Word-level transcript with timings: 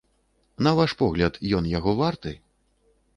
На 0.67 0.71
ваш 0.79 0.95
погляд, 1.01 1.37
ён 1.57 1.67
яго 1.73 1.91
варты? 2.01 2.33